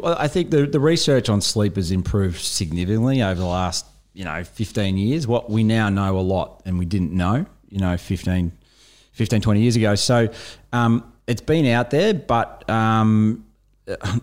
[0.00, 4.24] Well, I think the, the research on sleep has improved significantly over the last, you
[4.24, 5.26] know, 15 years.
[5.26, 8.52] What we now know a lot and we didn't know, you know, 15,
[9.12, 9.94] 15 20 years ago.
[9.94, 10.28] So
[10.72, 13.44] um, it's been out there, but, um,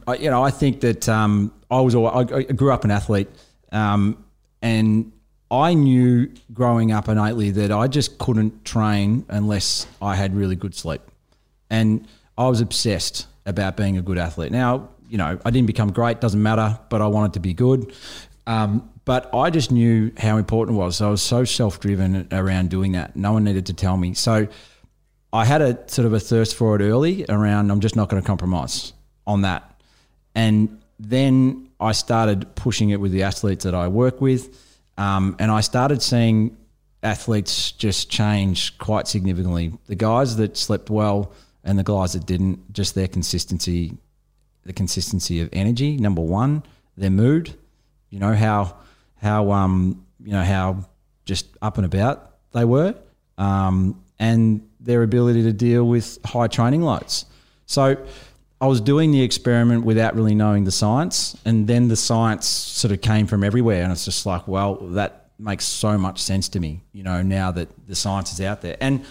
[0.07, 3.27] I, you know, I think that um, I was, I, I grew up an athlete
[3.71, 4.23] um,
[4.61, 5.11] and
[5.51, 10.73] I knew growing up innately that I just couldn't train unless I had really good
[10.73, 11.01] sleep.
[11.69, 12.07] And
[12.37, 14.51] I was obsessed about being a good athlete.
[14.51, 17.93] Now, you know, I didn't become great, doesn't matter, but I wanted to be good.
[18.45, 20.97] Um, but I just knew how important it was.
[20.97, 23.15] So I was so self driven around doing that.
[23.15, 24.13] No one needed to tell me.
[24.13, 24.47] So
[25.31, 28.21] I had a sort of a thirst for it early around, I'm just not going
[28.21, 28.93] to compromise
[29.25, 29.81] on that.
[30.35, 34.63] And then I started pushing it with the athletes that I work with.
[34.97, 36.57] Um, and I started seeing
[37.03, 39.73] athletes just change quite significantly.
[39.87, 43.97] The guys that slept well and the guys that didn't, just their consistency,
[44.67, 45.97] the consistency of energy.
[45.97, 46.61] Number one,
[46.95, 47.55] their mood.
[48.09, 48.77] You know how
[49.21, 50.85] how um you know how
[51.25, 52.95] just up and about they were,
[53.37, 57.25] um, and their ability to deal with high training loads.
[57.65, 57.97] So
[58.61, 62.91] I was doing the experiment without really knowing the science, and then the science sort
[62.91, 66.59] of came from everywhere, and it's just like, well, that makes so much sense to
[66.59, 68.77] me, you know, now that the science is out there.
[68.81, 69.05] And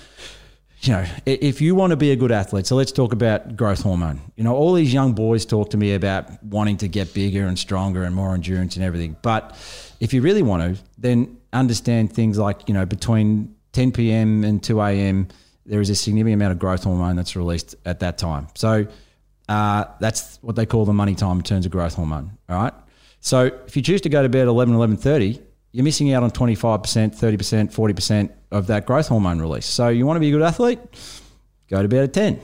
[0.86, 3.82] you know, if you want to be a good athlete, so let's talk about growth
[3.82, 4.20] hormone.
[4.36, 7.58] You know, all these young boys talk to me about wanting to get bigger and
[7.58, 9.16] stronger and more endurance and everything.
[9.22, 9.56] But
[10.00, 14.44] if you really want to, then understand things like, you know, between 10 p.m.
[14.44, 15.28] and 2 a.m.,
[15.64, 18.48] there is a significant amount of growth hormone that's released at that time.
[18.54, 18.86] So
[19.48, 22.38] uh, that's what they call the money time in terms of growth hormone.
[22.48, 22.74] All right.
[23.20, 25.42] So if you choose to go to bed at 11, 11.30,
[25.76, 29.66] you're missing out on 25%, 30%, 40% of that growth hormone release.
[29.66, 30.78] So you want to be a good athlete?
[31.68, 32.40] Go to bed at 10,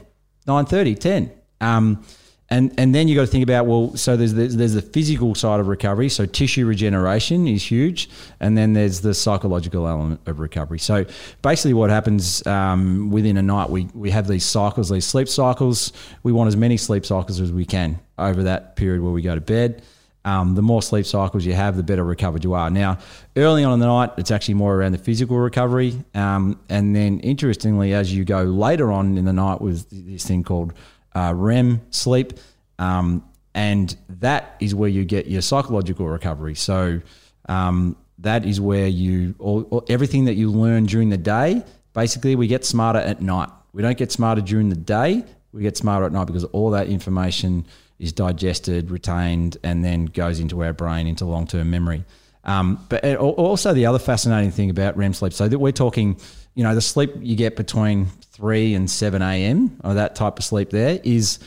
[0.47, 1.33] 9.30, 10.
[1.63, 2.05] Um,
[2.51, 5.35] and, and then you got to think about well, so there's, there's there's the physical
[5.35, 6.11] side of recovery.
[6.11, 10.79] So tissue regeneration is huge, and then there's the psychological element of recovery.
[10.79, 11.07] So
[11.41, 15.95] basically, what happens um, within a night, we we have these cycles, these sleep cycles.
[16.25, 19.35] We want as many sleep cycles as we can over that period where we go
[19.35, 19.83] to bed.
[20.25, 22.71] Um, the more sleep cycles you have, the better recovered you are.
[22.71, 22.99] Now,
[23.37, 26.05] early on in the night, it's actually more around the physical recovery.
[26.15, 30.45] Um, and then, interestingly, as you go later on in the night with this thing
[30.45, 30.75] called
[31.15, 32.35] uh, REM sleep,
[32.79, 33.25] um,
[33.55, 36.55] and that is where you get your psychological recovery.
[36.55, 37.01] So,
[37.49, 42.37] um, that is where you, all, all, everything that you learn during the day, basically,
[42.37, 43.49] we get smarter at night.
[43.73, 46.89] We don't get smarter during the day, we get smarter at night because all that
[46.89, 47.67] information
[47.99, 52.05] is digested, retained, and then goes into our brain into long term memory.
[52.45, 56.19] Um, but also the other fascinating thing about REM sleep, so that we're talking,
[56.55, 59.79] you know, the sleep you get between three and seven a.m.
[59.85, 61.39] or that type of sleep there is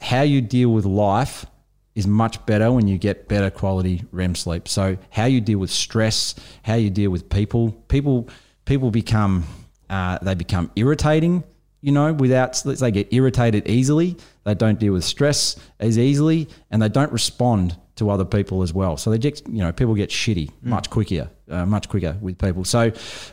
[0.00, 1.46] how you deal with life
[1.94, 4.68] is much better when you get better quality REM sleep.
[4.68, 8.28] So how you deal with stress, how you deal with people, people
[8.66, 9.44] people become
[9.88, 11.44] uh, they become irritating
[11.86, 16.82] you know, without they get irritated easily, they don't deal with stress as easily, and
[16.82, 18.96] they don't respond to other people as well.
[18.96, 20.54] So they just, you know, people get shitty mm.
[20.64, 22.64] much quicker, uh, much quicker with people.
[22.64, 22.90] So,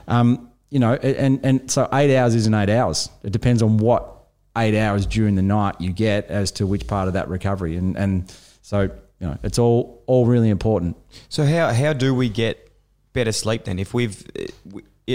[0.07, 3.09] um, you know, and and so eight hours isn't eight hours.
[3.23, 4.07] It depends on what
[4.55, 7.97] eight hours during the night you get as to which part of that recovery, and
[7.97, 8.31] and
[8.61, 10.95] so you know, it's all all really important.
[11.27, 12.71] So how how do we get
[13.13, 13.79] better sleep then?
[13.79, 14.23] If we've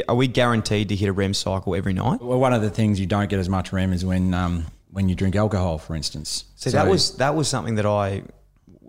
[0.09, 2.21] are we guaranteed to hit a REM cycle every night?
[2.21, 5.09] Well, one of the things you don't get as much REM is when um, when
[5.09, 6.44] you drink alcohol, for instance.
[6.56, 8.22] See, so that was that was something that I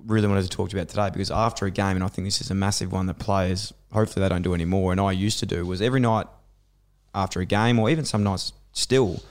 [0.06, 2.28] really wanted to talk to you about today because after a game, and I think
[2.28, 5.40] this is a massive one that players hopefully they don't do anymore, and I used
[5.40, 6.28] to do was every night
[7.14, 9.22] after a game, or even some nights still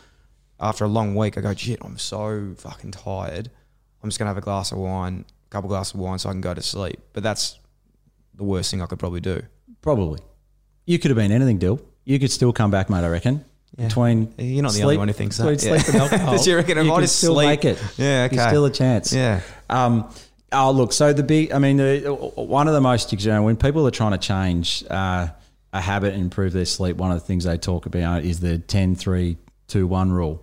[0.60, 3.50] after a long week, I go, shit, I'm so fucking tired.
[4.02, 6.28] I'm just gonna have a glass of wine, a couple of glasses of wine, so
[6.28, 7.00] I can go to sleep.
[7.12, 7.58] But that's
[8.34, 9.42] the worst thing I could probably do.
[9.80, 10.20] Probably.
[10.88, 11.82] You could have been anything, Dill.
[12.06, 13.04] You could still come back, mate.
[13.04, 13.44] I reckon.
[13.76, 13.88] Yeah.
[13.88, 15.44] Between you're not sleep, the only one who thinks that.
[15.44, 15.82] Between yeah.
[15.82, 17.82] sleep and alcohol, you reckon you I could just still sleep, make it?
[17.98, 18.36] Yeah, okay.
[18.36, 19.12] There's still a chance.
[19.12, 19.42] Yeah.
[19.68, 20.10] Um,
[20.50, 20.94] oh, look.
[20.94, 21.52] So the big.
[21.52, 24.82] I mean, the, one of the most you know, when people are trying to change
[24.88, 25.28] uh,
[25.74, 28.56] a habit and improve their sleep, one of the things they talk about is the
[28.56, 29.36] 10, 3,
[29.66, 30.42] 2, 1 rule.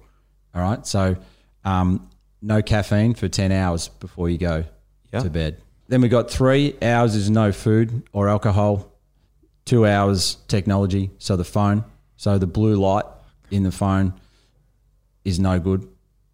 [0.53, 0.85] All right.
[0.85, 1.17] So
[1.63, 2.07] um,
[2.43, 4.63] no caffeine for 10 hours before you go
[5.11, 5.21] yeah.
[5.21, 5.59] to bed.
[5.87, 8.91] Then we got three hours is no food or alcohol
[9.65, 11.83] two hours technology, so the phone,
[12.17, 13.05] so the blue light
[13.51, 14.13] in the phone
[15.23, 15.87] is no good.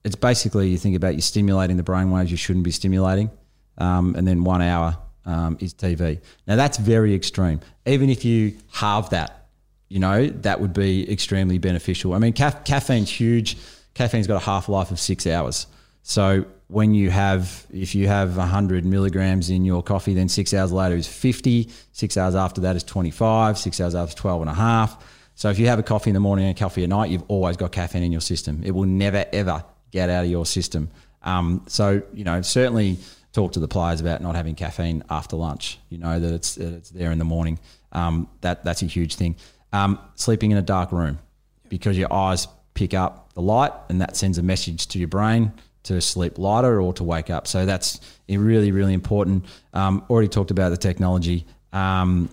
[0.04, 3.32] It's basically you think about you stimulating the brain waves you shouldn't be stimulating,
[3.78, 6.20] um, and then one hour um, is TV.
[6.48, 7.62] Now that's very extreme.
[7.86, 9.48] Even if you halve that,
[9.88, 12.14] you know that would be extremely beneficial.
[12.14, 13.58] I mean, ca- caffeine's huge.
[13.94, 15.68] Caffeine's got a half life of six hours.
[16.04, 20.72] So when you have, if you have 100 milligrams in your coffee, then six hours
[20.72, 21.70] later is 50.
[21.92, 23.58] Six hours after that is 25.
[23.58, 25.04] Six hours after 12 and a half.
[25.36, 27.26] So if you have a coffee in the morning and a coffee at night, you've
[27.28, 28.62] always got caffeine in your system.
[28.64, 30.90] It will never, ever get out of your system.
[31.24, 32.98] Um, so, you know, certainly
[33.34, 35.78] talk to the players about not having caffeine after lunch.
[35.90, 37.60] You know that it's, that it's there in the morning.
[37.92, 39.36] Um, that, that's a huge thing.
[39.74, 41.20] Um, sleeping in a dark room
[41.68, 45.52] because your eyes pick up the light and that sends a message to your brain
[45.84, 47.48] to sleep lighter or to wake up.
[47.48, 48.00] So that's
[48.30, 49.46] really, really important.
[49.74, 51.46] Um, already talked about the technology.
[51.74, 52.30] Um,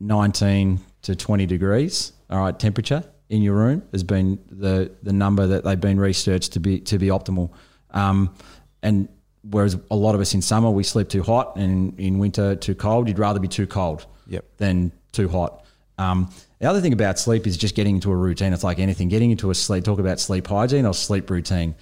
[0.00, 5.46] 19 to 20 degrees, all right, temperature in your room has been the, the number
[5.46, 7.50] that they've been researched to be to be optimal.
[7.90, 8.34] Um,
[8.82, 9.08] and
[9.42, 12.74] whereas a lot of us in summer we sleep too hot and in winter too
[12.74, 14.44] cold, you'd rather be too cold Yep.
[14.58, 15.64] than too hot.
[15.96, 16.30] Um,
[16.60, 18.52] the other thing about sleep is just getting into a routine.
[18.52, 21.74] It's like anything, getting into a sleep, talk about sleep hygiene or sleep routine,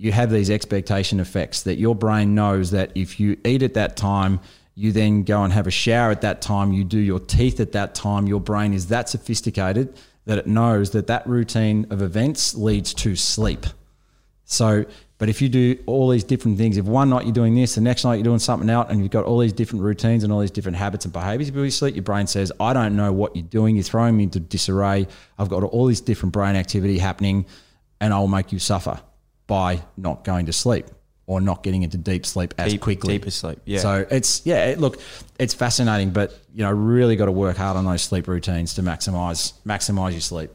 [0.00, 3.98] you have these expectation effects that your brain knows that if you eat at that
[3.98, 4.40] time,
[4.74, 7.72] you then go and have a shower at that time, you do your teeth at
[7.72, 9.94] that time, your brain is that sophisticated
[10.24, 13.66] that it knows that that routine of events leads to sleep.
[14.46, 14.86] So,
[15.18, 17.82] but if you do all these different things, if one night you're doing this, the
[17.82, 20.40] next night you're doing something else, and you've got all these different routines and all
[20.40, 23.36] these different habits and behaviors before you sleep, your brain says, I don't know what
[23.36, 23.76] you're doing.
[23.76, 25.06] You're throwing me into disarray.
[25.38, 27.44] I've got all this different brain activity happening,
[28.00, 28.98] and I'll make you suffer
[29.50, 30.86] by not going to sleep
[31.26, 33.18] or not getting into deep sleep as Deep- quickly.
[33.18, 33.80] deeper sleep, yeah.
[33.80, 35.00] So it's yeah, it, look,
[35.40, 38.82] it's fascinating, but you know, really got to work hard on those sleep routines to
[38.82, 40.50] maximize maximize your sleep.